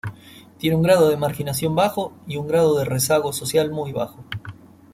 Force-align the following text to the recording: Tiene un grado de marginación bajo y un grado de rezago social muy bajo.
Tiene 0.57 0.75
un 0.75 0.81
grado 0.81 1.09
de 1.09 1.15
marginación 1.15 1.75
bajo 1.75 2.11
y 2.25 2.37
un 2.37 2.47
grado 2.47 2.75
de 2.79 2.85
rezago 2.85 3.31
social 3.33 3.69
muy 3.69 3.91
bajo. 3.91 4.17